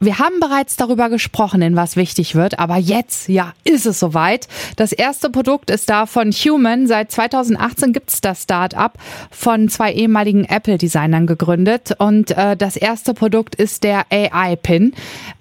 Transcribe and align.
Wir 0.00 0.18
haben 0.18 0.40
bereits 0.40 0.76
darüber 0.76 1.08
gesprochen, 1.08 1.62
in 1.62 1.76
was 1.76 1.96
wichtig 1.96 2.34
wird, 2.34 2.58
aber 2.58 2.76
jetzt, 2.76 3.28
ja, 3.28 3.52
ist 3.64 3.86
es 3.86 3.98
soweit. 4.00 4.48
Das 4.76 4.92
erste 4.92 5.30
Produkt 5.30 5.70
ist 5.70 5.88
da 5.88 6.06
von 6.06 6.30
Human. 6.30 6.86
Seit 6.86 7.10
2018 7.10 7.92
gibt 7.92 8.10
es 8.10 8.20
das 8.20 8.42
Start-up 8.42 8.98
von 9.30 9.68
zwei 9.68 9.92
ehemaligen 9.92 10.44
Apple-Designern 10.44 11.26
gegründet. 11.26 11.94
Und 11.98 12.32
äh, 12.32 12.56
das 12.56 12.76
erste 12.76 13.14
Produkt 13.14 13.54
ist 13.54 13.84
der 13.84 14.04
AI-Pin. 14.10 14.92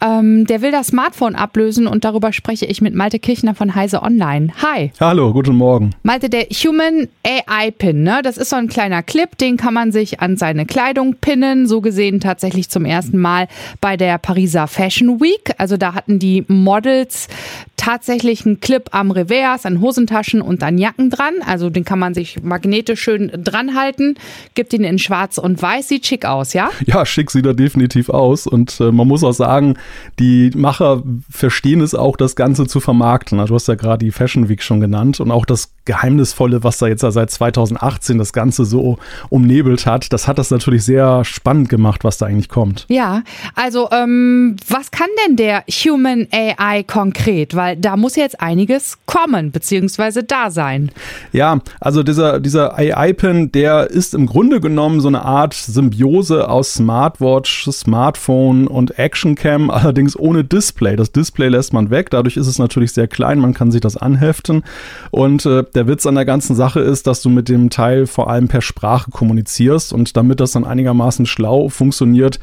Ähm, 0.02 0.46
der 0.46 0.62
will 0.62 0.72
das 0.72 0.88
Smartphone 0.88 1.36
ablösen 1.36 1.88
und 1.88 2.06
darüber 2.06 2.32
spreche 2.32 2.66
ich 2.66 2.82
mit 2.82 2.96
Malte 2.96 3.20
Kirchner 3.20 3.56
von 3.56 3.76
Heise 3.76 4.02
Online. 4.02 4.54
Hi. 4.62 4.92
Hallo, 5.00 5.34
guten 5.34 5.56
Morgen. 5.56 5.92
Malte, 6.04 6.30
der 6.30 6.44
Human 6.44 7.10
AI-Pin, 7.26 8.04
ne? 8.04 8.22
das 8.24 8.38
ist 8.38 8.50
so 8.50 8.56
ein 8.56 8.68
kleiner 8.68 9.04
Clip, 9.04 9.38
den 9.38 9.58
kann 9.58 9.74
man 9.74 9.92
sich 9.92 10.22
an 10.22 10.38
seine 10.38 10.66
Kleidung 10.66 11.16
pinnen. 11.16 11.68
So 11.68 11.82
gesehen 11.82 12.20
tatsächlich 12.20 12.70
zum 12.70 12.86
ersten 12.86 13.18
Mal 13.18 13.48
bei 13.82 13.98
der 13.98 14.18
Pariser 14.18 14.53
dieser 14.54 14.68
Fashion 14.68 15.20
Week. 15.20 15.52
Also 15.58 15.78
da 15.78 15.96
hatten 15.96 16.20
die 16.20 16.46
Models 16.48 17.28
tatsächlich 17.76 18.46
einen 18.46 18.60
Clip 18.60 18.88
am 18.92 19.10
Revers, 19.10 19.66
an 19.66 19.82
Hosentaschen 19.82 20.42
und 20.42 20.62
an 20.62 20.78
Jacken 20.78 21.10
dran. 21.10 21.34
Also 21.46 21.72
den 21.72 21.84
kann 21.84 21.98
man 21.98 22.14
sich 22.14 22.44
magnetisch 22.44 23.02
schön 23.02 23.32
dran 23.44 23.76
halten. 23.76 24.16
Gibt 24.54 24.74
ihn 24.74 24.84
in 24.84 25.00
schwarz 25.00 25.40
und 25.40 25.60
weiß. 25.60 25.88
Sieht 25.88 26.06
schick 26.06 26.26
aus, 26.26 26.54
ja? 26.54 26.70
Ja, 26.86 27.04
schick 27.06 27.32
sieht 27.32 27.48
er 27.48 27.56
definitiv 27.56 28.10
aus. 28.10 28.46
Und 28.46 28.80
äh, 28.80 28.92
man 28.92 29.08
muss 29.08 29.24
auch 29.24 29.34
sagen, 29.34 29.76
die 30.20 30.52
Macher 30.56 31.02
verstehen 31.30 31.82
es 31.82 31.96
auch, 31.96 32.16
das 32.16 32.36
Ganze 32.36 32.68
zu 32.68 32.80
vermarkten. 32.80 33.40
Also, 33.40 33.54
du 33.54 33.56
hast 33.56 33.68
ja 33.68 33.76
gerade 33.76 34.06
die 34.06 34.12
Fashion 34.12 34.50
Week 34.50 34.62
schon 34.62 34.80
genannt 34.80 35.20
und 35.20 35.32
auch 35.32 35.46
das 35.46 35.74
Geheimnisvolle, 35.86 36.64
was 36.64 36.78
da 36.78 36.88
jetzt 36.88 37.02
seit 37.02 37.32
2018 37.32 38.18
das 38.18 38.32
Ganze 38.32 38.64
so 38.64 38.98
umnebelt 39.30 39.86
hat, 39.86 40.14
das 40.14 40.28
hat 40.28 40.38
das 40.38 40.52
natürlich 40.52 40.86
sehr 40.86 41.26
spannend 41.26 41.68
gemacht, 41.68 42.04
was 42.04 42.18
da 42.18 42.28
eigentlich 42.28 42.48
kommt. 42.48 42.86
Ja, 42.88 43.24
also 43.56 43.90
ähm, 43.92 44.33
was 44.68 44.92
kann 44.92 45.08
denn 45.26 45.36
der 45.36 45.64
Human 45.70 46.28
AI 46.32 46.84
konkret? 46.84 47.56
Weil 47.56 47.78
da 47.78 47.98
muss 47.98 48.16
jetzt 48.16 48.40
einiges 48.42 48.98
kommen, 49.06 49.52
beziehungsweise 49.52 50.24
da 50.24 50.52
sein. 50.52 50.92
Ja, 51.32 51.60
also 51.80 52.04
dieser, 52.04 52.40
dieser 52.40 52.78
AI-Pin, 52.78 53.52
der 53.52 53.90
ist 53.90 54.14
im 54.14 54.26
Grunde 54.26 54.60
genommen 54.60 55.02
so 55.02 55.08
eine 55.08 55.24
Art 55.24 55.54
Symbiose 55.54 56.50
aus 56.50 56.76
Smartwatch, 56.76 57.70
Smartphone 57.72 58.68
und 58.68 58.98
Actioncam, 59.00 59.70
allerdings 59.72 60.18
ohne 60.18 60.44
Display. 60.44 60.96
Das 60.96 61.12
Display 61.12 61.50
lässt 61.50 61.74
man 61.74 61.90
weg, 61.90 62.10
dadurch 62.10 62.38
ist 62.38 62.48
es 62.48 62.60
natürlich 62.60 62.94
sehr 62.94 63.08
klein, 63.08 63.40
man 63.40 63.54
kann 63.54 63.72
sich 63.72 63.82
das 63.82 63.98
anheften 63.98 64.64
und 65.12 65.46
äh, 65.46 65.64
der 65.76 65.88
Witz 65.88 66.06
an 66.06 66.16
der 66.16 66.26
ganzen 66.26 66.56
Sache 66.56 66.80
ist, 66.80 67.08
dass 67.08 67.22
du 67.22 67.30
mit 67.30 67.50
dem 67.50 67.70
Teil 67.70 68.08
vor 68.08 68.30
allem 68.30 68.48
per 68.48 68.62
Sprache 68.62 69.12
kommunizierst 69.12 69.94
und 69.94 70.16
damit 70.18 70.40
das 70.40 70.52
dann 70.52 70.66
einigermaßen 70.66 71.26
schlau 71.26 71.70
funktioniert, 71.70 72.40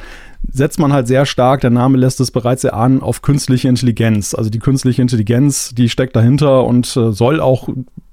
setzt 0.52 0.78
man 0.78 0.92
halt 0.92 1.06
sehr 1.06 1.26
stark, 1.26 1.60
der 1.60 1.70
Name 1.70 1.98
lässt 1.98 2.20
es 2.20 2.30
bereits 2.30 2.64
erahnen, 2.64 3.02
auf 3.02 3.22
künstliche 3.22 3.68
Intelligenz. 3.68 4.34
Also 4.34 4.50
die 4.50 4.58
künstliche 4.58 5.02
Intelligenz, 5.02 5.74
die 5.74 5.88
steckt 5.88 6.16
dahinter 6.16 6.64
und 6.64 6.96
äh, 6.96 7.12
soll 7.12 7.40
auch 7.40 7.68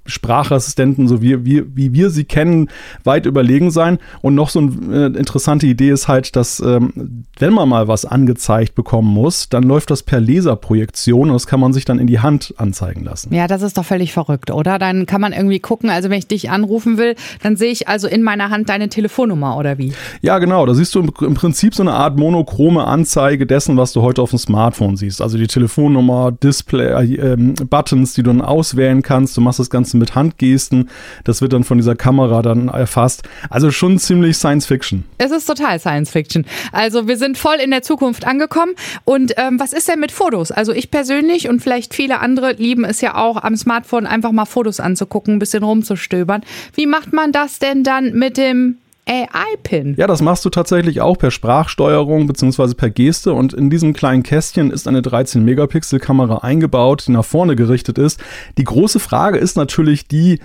Sprachassistenten, 0.07 1.07
so 1.07 1.21
wie, 1.21 1.45
wie, 1.45 1.63
wie 1.75 1.93
wir 1.93 2.09
sie 2.09 2.23
kennen, 2.23 2.69
weit 3.03 3.25
überlegen 3.25 3.71
sein. 3.71 3.99
Und 4.21 4.35
noch 4.35 4.49
so 4.49 4.59
eine 4.59 5.13
äh, 5.15 5.17
interessante 5.17 5.67
Idee 5.67 5.89
ist 5.89 6.07
halt, 6.07 6.35
dass 6.35 6.59
ähm, 6.59 7.25
wenn 7.39 7.53
man 7.53 7.69
mal 7.69 7.87
was 7.87 8.05
angezeigt 8.05 8.75
bekommen 8.75 9.13
muss, 9.13 9.49
dann 9.49 9.63
läuft 9.63 9.91
das 9.91 10.03
per 10.03 10.19
Laserprojektion 10.19 11.29
und 11.29 11.33
das 11.33 11.47
kann 11.47 11.59
man 11.59 11.73
sich 11.73 11.85
dann 11.85 11.99
in 11.99 12.07
die 12.07 12.19
Hand 12.19 12.53
anzeigen 12.57 13.03
lassen. 13.03 13.33
Ja, 13.33 13.47
das 13.47 13.61
ist 13.61 13.77
doch 13.77 13.85
völlig 13.85 14.13
verrückt, 14.13 14.51
oder? 14.51 14.79
Dann 14.79 15.05
kann 15.05 15.21
man 15.21 15.33
irgendwie 15.33 15.59
gucken, 15.59 15.89
also 15.89 16.09
wenn 16.09 16.19
ich 16.19 16.27
dich 16.27 16.49
anrufen 16.49 16.97
will, 16.97 17.15
dann 17.43 17.55
sehe 17.55 17.71
ich 17.71 17.87
also 17.87 18.07
in 18.07 18.23
meiner 18.23 18.49
Hand 18.49 18.69
deine 18.69 18.89
Telefonnummer 18.89 19.57
oder 19.57 19.77
wie? 19.77 19.93
Ja, 20.21 20.39
genau. 20.39 20.65
Da 20.65 20.73
siehst 20.73 20.95
du 20.95 20.99
im, 20.99 21.11
im 21.21 21.33
Prinzip 21.33 21.75
so 21.75 21.83
eine 21.83 21.93
Art 21.93 22.17
monochrome 22.17 22.85
Anzeige 22.85 23.45
dessen, 23.45 23.77
was 23.77 23.93
du 23.93 24.01
heute 24.01 24.21
auf 24.21 24.31
dem 24.31 24.39
Smartphone 24.39 24.97
siehst. 24.97 25.21
Also 25.21 25.37
die 25.37 25.47
Telefonnummer, 25.47 26.31
Display, 26.31 26.87
äh, 26.87 27.33
äh, 27.33 27.35
Buttons, 27.35 28.13
die 28.13 28.23
du 28.23 28.31
dann 28.31 28.41
auswählen 28.41 29.01
kannst. 29.01 29.37
Du 29.37 29.41
machst 29.41 29.59
das 29.59 29.69
Ganze 29.69 29.96
mit 29.97 30.15
Handgesten. 30.15 30.89
Das 31.23 31.41
wird 31.41 31.53
dann 31.53 31.63
von 31.63 31.77
dieser 31.77 31.95
Kamera 31.95 32.41
dann 32.41 32.67
erfasst. 32.67 33.23
Also 33.49 33.71
schon 33.71 33.99
ziemlich 33.99 34.37
Science 34.37 34.65
Fiction. 34.65 35.03
Es 35.17 35.31
ist 35.31 35.45
total 35.45 35.79
Science 35.79 36.09
Fiction. 36.09 36.45
Also 36.71 37.07
wir 37.07 37.17
sind 37.17 37.37
voll 37.37 37.57
in 37.63 37.71
der 37.71 37.81
Zukunft 37.81 38.25
angekommen. 38.25 38.73
Und 39.05 39.33
ähm, 39.37 39.59
was 39.59 39.73
ist 39.73 39.87
denn 39.87 39.99
mit 39.99 40.11
Fotos? 40.11 40.51
Also 40.51 40.73
ich 40.73 40.91
persönlich 40.91 41.49
und 41.49 41.61
vielleicht 41.61 41.93
viele 41.93 42.19
andere 42.19 42.53
lieben 42.53 42.83
es 42.83 43.01
ja 43.01 43.15
auch 43.15 43.43
am 43.43 43.55
Smartphone 43.55 44.05
einfach 44.05 44.31
mal 44.31 44.45
Fotos 44.45 44.79
anzugucken, 44.79 45.35
ein 45.35 45.39
bisschen 45.39 45.63
rumzustöbern. 45.63 46.41
Wie 46.73 46.85
macht 46.85 47.13
man 47.13 47.31
das 47.31 47.59
denn 47.59 47.83
dann 47.83 48.13
mit 48.13 48.37
dem 48.37 48.77
AI-Pin. 49.07 49.95
Ja, 49.97 50.07
das 50.07 50.21
machst 50.21 50.43
du 50.45 50.49
tatsächlich 50.49 51.01
auch 51.01 51.17
per 51.17 51.31
Sprachsteuerung 51.31 52.27
bzw. 52.27 52.73
per 52.73 52.89
Geste 52.89 53.33
und 53.33 53.53
in 53.53 53.69
diesem 53.69 53.93
kleinen 53.93 54.23
Kästchen 54.23 54.71
ist 54.71 54.87
eine 54.87 55.01
13-Megapixel-Kamera 55.01 56.39
eingebaut, 56.39 57.05
die 57.07 57.11
nach 57.11 57.25
vorne 57.25 57.55
gerichtet 57.55 57.97
ist. 57.97 58.19
Die 58.57 58.63
große 58.63 58.99
Frage 58.99 59.37
ist 59.37 59.55
natürlich 59.55 60.07
die, 60.07 60.39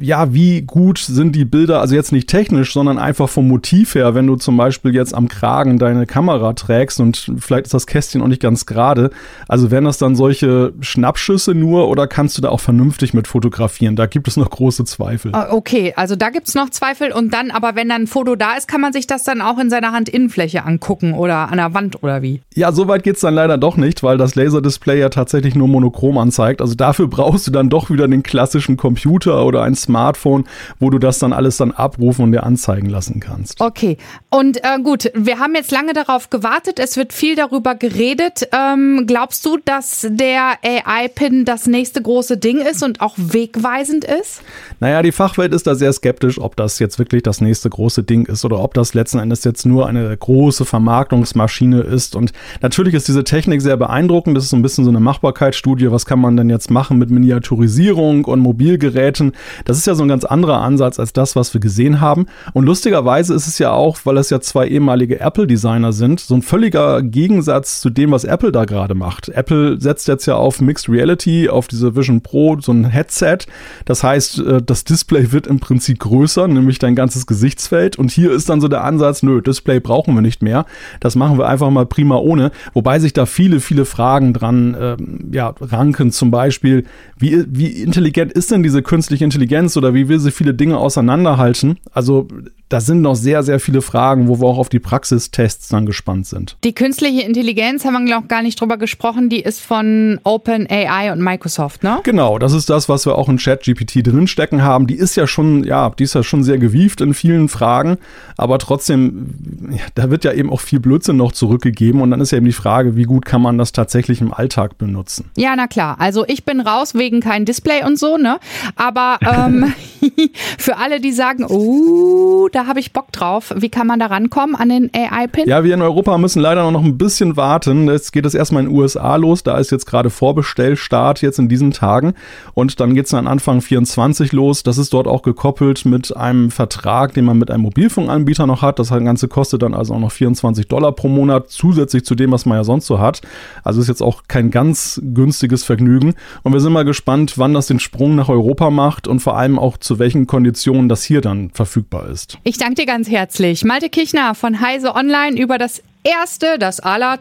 ja, 0.00 0.34
wie 0.34 0.62
gut 0.62 0.98
sind 0.98 1.36
die 1.36 1.44
Bilder, 1.44 1.80
also 1.80 1.94
jetzt 1.94 2.12
nicht 2.12 2.28
technisch, 2.28 2.72
sondern 2.72 2.98
einfach 2.98 3.28
vom 3.28 3.46
Motiv 3.46 3.94
her, 3.94 4.14
wenn 4.14 4.26
du 4.26 4.36
zum 4.36 4.56
Beispiel 4.56 4.94
jetzt 4.94 5.14
am 5.14 5.28
Kragen 5.28 5.78
deine 5.78 6.06
Kamera 6.06 6.52
trägst 6.54 7.00
und 7.00 7.32
vielleicht 7.38 7.66
ist 7.66 7.74
das 7.74 7.86
Kästchen 7.86 8.22
auch 8.22 8.28
nicht 8.28 8.42
ganz 8.42 8.66
gerade. 8.66 9.10
Also 9.48 9.70
wären 9.70 9.84
das 9.84 9.98
dann 9.98 10.16
solche 10.16 10.72
Schnappschüsse 10.80 11.54
nur 11.54 11.88
oder 11.88 12.06
kannst 12.06 12.36
du 12.36 12.42
da 12.42 12.48
auch 12.48 12.60
vernünftig 12.60 13.14
mit 13.14 13.28
fotografieren? 13.28 13.96
Da 13.96 14.06
gibt 14.06 14.28
es 14.28 14.36
noch 14.36 14.50
große 14.50 14.84
Zweifel. 14.84 15.32
Ah, 15.34 15.48
okay, 15.52 15.92
also 15.96 16.16
da 16.16 16.30
gibt 16.30 16.48
es 16.48 16.54
noch 16.54 16.70
Zweifel 16.70 17.12
und 17.12 17.32
dann, 17.32 17.50
aber 17.50 17.76
wenn 17.76 17.91
dann 17.92 18.02
ein 18.02 18.06
Foto 18.06 18.34
da 18.34 18.56
ist, 18.56 18.68
kann 18.68 18.80
man 18.80 18.92
sich 18.92 19.06
das 19.06 19.24
dann 19.24 19.40
auch 19.40 19.58
in 19.58 19.70
seiner 19.70 19.92
Handinnenfläche 19.92 20.64
angucken 20.64 21.14
oder 21.14 21.50
an 21.50 21.58
der 21.58 21.74
Wand 21.74 22.02
oder 22.02 22.22
wie? 22.22 22.40
Ja, 22.54 22.72
so 22.72 22.88
weit 22.88 23.02
geht 23.02 23.16
es 23.16 23.20
dann 23.20 23.34
leider 23.34 23.58
doch 23.58 23.76
nicht, 23.76 24.02
weil 24.02 24.18
das 24.18 24.34
Laserdisplay 24.34 24.98
ja 24.98 25.08
tatsächlich 25.08 25.54
nur 25.54 25.68
monochrom 25.68 26.18
anzeigt. 26.18 26.60
Also 26.60 26.74
dafür 26.74 27.06
brauchst 27.08 27.46
du 27.46 27.50
dann 27.50 27.68
doch 27.68 27.90
wieder 27.90 28.08
den 28.08 28.22
klassischen 28.22 28.76
Computer 28.76 29.44
oder 29.44 29.62
ein 29.62 29.74
Smartphone, 29.74 30.44
wo 30.80 30.90
du 30.90 30.98
das 30.98 31.18
dann 31.18 31.32
alles 31.32 31.58
dann 31.58 31.72
abrufen 31.72 32.24
und 32.24 32.32
dir 32.32 32.44
anzeigen 32.44 32.88
lassen 32.88 33.20
kannst. 33.20 33.60
Okay, 33.60 33.98
und 34.30 34.58
äh, 34.64 34.78
gut, 34.82 35.10
wir 35.14 35.38
haben 35.38 35.54
jetzt 35.54 35.70
lange 35.70 35.92
darauf 35.92 36.30
gewartet, 36.30 36.78
es 36.78 36.96
wird 36.96 37.12
viel 37.12 37.36
darüber 37.36 37.74
geredet. 37.74 38.48
Ähm, 38.52 39.04
glaubst 39.06 39.44
du, 39.44 39.58
dass 39.62 40.06
der 40.08 40.58
AI-Pin 40.64 41.44
das 41.44 41.66
nächste 41.66 42.00
große 42.00 42.38
Ding 42.38 42.58
ist 42.58 42.82
und 42.82 43.00
auch 43.00 43.14
wegweisend 43.16 44.04
ist? 44.04 44.42
Naja, 44.80 45.02
die 45.02 45.12
Fachwelt 45.12 45.52
ist 45.52 45.66
da 45.66 45.74
sehr 45.74 45.92
skeptisch, 45.92 46.38
ob 46.38 46.56
das 46.56 46.78
jetzt 46.78 46.98
wirklich 46.98 47.22
das 47.22 47.40
nächste 47.40 47.68
große 47.68 47.81
Ding 47.88 48.26
ist 48.26 48.44
oder 48.44 48.60
ob 48.60 48.74
das 48.74 48.94
letzten 48.94 49.18
Endes 49.18 49.44
jetzt 49.44 49.66
nur 49.66 49.86
eine 49.86 50.16
große 50.16 50.64
Vermarktungsmaschine 50.64 51.80
ist. 51.80 52.16
Und 52.16 52.32
natürlich 52.60 52.94
ist 52.94 53.08
diese 53.08 53.24
Technik 53.24 53.62
sehr 53.62 53.76
beeindruckend. 53.76 54.36
Das 54.36 54.44
ist 54.44 54.50
so 54.50 54.56
ein 54.56 54.62
bisschen 54.62 54.84
so 54.84 54.90
eine 54.90 55.00
Machbarkeitsstudie. 55.00 55.90
Was 55.90 56.06
kann 56.06 56.20
man 56.20 56.36
denn 56.36 56.50
jetzt 56.50 56.70
machen 56.70 56.98
mit 56.98 57.10
Miniaturisierung 57.10 58.24
und 58.24 58.40
Mobilgeräten? 58.40 59.32
Das 59.64 59.78
ist 59.78 59.86
ja 59.86 59.94
so 59.94 60.02
ein 60.02 60.08
ganz 60.08 60.24
anderer 60.24 60.60
Ansatz 60.60 60.98
als 60.98 61.12
das, 61.12 61.36
was 61.36 61.52
wir 61.54 61.60
gesehen 61.60 62.00
haben. 62.00 62.26
Und 62.52 62.66
lustigerweise 62.66 63.34
ist 63.34 63.46
es 63.46 63.58
ja 63.58 63.72
auch, 63.72 63.98
weil 64.04 64.16
es 64.18 64.30
ja 64.30 64.40
zwei 64.40 64.66
ehemalige 64.68 65.20
Apple-Designer 65.20 65.92
sind, 65.92 66.20
so 66.20 66.34
ein 66.34 66.42
völliger 66.42 67.02
Gegensatz 67.02 67.80
zu 67.80 67.90
dem, 67.90 68.12
was 68.12 68.24
Apple 68.24 68.52
da 68.52 68.64
gerade 68.64 68.94
macht. 68.94 69.28
Apple 69.28 69.80
setzt 69.80 70.08
jetzt 70.08 70.26
ja 70.26 70.36
auf 70.36 70.60
Mixed 70.60 70.88
Reality, 70.88 71.48
auf 71.48 71.68
diese 71.68 71.96
Vision 71.96 72.20
Pro, 72.20 72.58
so 72.60 72.72
ein 72.72 72.84
Headset. 72.84 73.38
Das 73.84 74.02
heißt, 74.02 74.38
äh, 74.38 74.62
das 74.62 74.84
Display 74.84 75.32
wird 75.32 75.46
im 75.46 75.60
Prinzip 75.60 75.98
größer, 75.98 76.48
nämlich 76.48 76.78
dein 76.78 76.94
ganzes 76.94 77.26
Gesichtsfeld. 77.72 77.98
Und 77.98 78.10
hier 78.10 78.30
ist 78.30 78.48
dann 78.48 78.60
so 78.60 78.68
der 78.68 78.84
Ansatz, 78.84 79.22
nö, 79.22 79.40
Display 79.40 79.80
brauchen 79.80 80.14
wir 80.14 80.22
nicht 80.22 80.42
mehr. 80.42 80.66
Das 81.00 81.16
machen 81.16 81.38
wir 81.38 81.46
einfach 81.46 81.70
mal 81.70 81.86
prima 81.86 82.16
ohne. 82.16 82.52
Wobei 82.74 82.98
sich 82.98 83.12
da 83.12 83.26
viele, 83.26 83.60
viele 83.60 83.84
Fragen 83.84 84.32
dran 84.32 84.74
äh, 84.74 84.96
ja, 85.32 85.54
ranken. 85.60 86.12
Zum 86.12 86.30
Beispiel, 86.30 86.84
wie, 87.16 87.44
wie 87.48 87.82
intelligent 87.82 88.32
ist 88.32 88.50
denn 88.50 88.62
diese 88.62 88.82
künstliche 88.82 89.24
Intelligenz? 89.24 89.42
Intelligenz 89.42 89.76
oder 89.76 89.94
wie 89.94 90.08
will 90.08 90.20
sie 90.20 90.30
viele 90.30 90.54
Dinge 90.54 90.78
auseinanderhalten? 90.78 91.78
Also 91.92 92.28
da 92.72 92.80
sind 92.80 93.02
noch 93.02 93.16
sehr, 93.16 93.42
sehr 93.42 93.60
viele 93.60 93.82
Fragen, 93.82 94.28
wo 94.28 94.40
wir 94.40 94.46
auch 94.46 94.56
auf 94.56 94.70
die 94.70 94.78
Praxistests 94.78 95.68
dann 95.68 95.84
gespannt 95.84 96.26
sind. 96.26 96.56
Die 96.64 96.74
künstliche 96.74 97.22
Intelligenz 97.22 97.84
haben 97.84 97.92
wir, 97.92 98.04
glaube 98.06 98.22
ich, 98.24 98.28
gar 98.28 98.42
nicht 98.42 98.58
drüber 98.58 98.78
gesprochen. 98.78 99.28
Die 99.28 99.40
ist 99.40 99.60
von 99.60 100.18
OpenAI 100.24 101.12
und 101.12 101.20
Microsoft, 101.20 101.82
ne? 101.82 102.00
Genau, 102.02 102.38
das 102.38 102.54
ist 102.54 102.70
das, 102.70 102.88
was 102.88 103.04
wir 103.04 103.16
auch 103.16 103.28
in 103.28 103.36
ChatGPT 103.36 104.06
drinstecken 104.06 104.62
haben. 104.62 104.86
Die 104.86 104.94
ist 104.94 105.16
ja 105.16 105.26
schon, 105.26 105.64
ja, 105.64 105.90
die 105.90 106.04
ist 106.04 106.14
ja 106.14 106.22
schon 106.22 106.44
sehr 106.44 106.56
gewieft 106.56 107.02
in 107.02 107.12
vielen 107.12 107.50
Fragen, 107.52 107.98
aber 108.36 108.58
trotzdem, 108.58 109.68
ja, 109.70 109.84
da 109.94 110.10
wird 110.10 110.24
ja 110.24 110.32
eben 110.32 110.50
auch 110.50 110.60
viel 110.60 110.80
Blödsinn 110.80 111.16
noch 111.16 111.32
zurückgegeben 111.32 112.00
und 112.00 112.10
dann 112.10 112.20
ist 112.20 112.32
ja 112.32 112.38
eben 112.38 112.46
die 112.46 112.52
Frage, 112.52 112.96
wie 112.96 113.04
gut 113.04 113.24
kann 113.24 113.42
man 113.42 113.58
das 113.58 113.72
tatsächlich 113.72 114.20
im 114.20 114.32
Alltag 114.32 114.78
benutzen? 114.78 115.30
Ja, 115.36 115.54
na 115.56 115.66
klar. 115.66 115.96
Also 116.00 116.24
ich 116.26 116.44
bin 116.44 116.60
raus 116.60 116.94
wegen 116.94 117.20
kein 117.20 117.44
Display 117.44 117.84
und 117.84 117.98
so, 117.98 118.16
ne? 118.16 118.38
Aber 118.76 119.18
ähm, 119.22 119.72
für 120.58 120.76
alle, 120.78 121.00
die 121.00 121.12
sagen, 121.12 121.44
oh, 121.44 122.48
da 122.52 122.66
habe 122.66 122.80
ich 122.80 122.92
Bock 122.92 123.12
drauf. 123.12 123.52
Wie 123.56 123.68
kann 123.68 123.86
man 123.86 123.98
da 123.98 124.06
rankommen 124.06 124.56
an 124.56 124.68
den 124.68 124.90
AI-Pin? 124.92 125.48
Ja, 125.48 125.64
wir 125.64 125.74
in 125.74 125.82
Europa 125.82 126.18
müssen 126.18 126.40
leider 126.40 126.68
noch 126.70 126.84
ein 126.84 126.98
bisschen 126.98 127.36
warten. 127.36 127.88
Jetzt 127.88 128.12
geht 128.12 128.26
es 128.26 128.34
erstmal 128.34 128.64
in 128.64 128.70
den 128.70 128.78
USA 128.78 129.16
los. 129.16 129.42
Da 129.42 129.58
ist 129.58 129.70
jetzt 129.70 129.86
gerade 129.86 130.10
Vorbestellstart 130.10 131.22
jetzt 131.22 131.38
in 131.38 131.48
diesen 131.48 131.72
Tagen. 131.72 132.14
Und 132.54 132.80
dann 132.80 132.94
geht 132.94 133.06
es 133.06 133.10
dann 133.10 133.26
Anfang 133.26 133.60
24 133.60 134.32
los. 134.32 134.62
Das 134.62 134.78
ist 134.78 134.92
dort 134.92 135.06
auch 135.06 135.22
gekoppelt 135.22 135.84
mit 135.84 136.16
einem 136.16 136.50
Vertrag, 136.50 137.14
den 137.14 137.24
man 137.24 137.38
mit 137.42 137.50
einem 137.50 137.64
Mobilfunkanbieter 137.64 138.46
noch 138.46 138.62
hat. 138.62 138.78
Das 138.78 138.90
Ganze 138.90 139.26
kostet 139.26 139.62
dann 139.62 139.74
also 139.74 139.94
auch 139.94 139.98
noch 139.98 140.12
24 140.12 140.68
Dollar 140.68 140.92
pro 140.92 141.08
Monat 141.08 141.50
zusätzlich 141.50 142.04
zu 142.04 142.14
dem, 142.14 142.30
was 142.30 142.46
man 142.46 142.56
ja 142.56 142.64
sonst 142.64 142.86
so 142.86 143.00
hat. 143.00 143.20
Also 143.64 143.80
ist 143.80 143.88
jetzt 143.88 144.02
auch 144.02 144.22
kein 144.28 144.50
ganz 144.50 145.00
günstiges 145.02 145.64
Vergnügen. 145.64 146.14
Und 146.44 146.52
wir 146.52 146.60
sind 146.60 146.72
mal 146.72 146.84
gespannt, 146.84 147.36
wann 147.36 147.52
das 147.52 147.66
den 147.66 147.80
Sprung 147.80 148.14
nach 148.14 148.28
Europa 148.28 148.70
macht 148.70 149.08
und 149.08 149.20
vor 149.20 149.36
allem 149.36 149.58
auch 149.58 149.76
zu 149.76 149.98
welchen 149.98 150.26
Konditionen 150.26 150.88
das 150.88 151.02
hier 151.02 151.20
dann 151.20 151.50
verfügbar 151.50 152.08
ist. 152.08 152.38
Ich 152.44 152.58
danke 152.58 152.76
dir 152.76 152.86
ganz 152.86 153.10
herzlich. 153.10 153.64
Malte 153.64 153.88
Kichner 153.88 154.34
von 154.34 154.60
Heise 154.60 154.94
Online 154.94 155.38
über 155.38 155.58
das 155.58 155.82
erste, 156.04 156.58
das 156.58 156.80
aller 156.80 157.18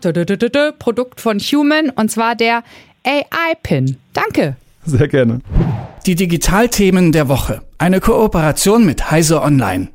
Produkt 0.78 1.20
von 1.20 1.40
Human 1.40 1.90
und 1.90 2.12
zwar 2.12 2.36
der 2.36 2.64
AI-Pin. 3.04 3.98
Danke. 4.14 4.56
Sehr 4.86 5.08
gerne. 5.08 5.42
Die 6.06 6.16
Digitalthemen 6.16 7.12
der 7.12 7.30
Woche. 7.30 7.62
Eine 7.78 8.00
Kooperation 8.00 8.86
mit 8.86 9.12
Heise 9.12 9.42
Online. 9.42 9.90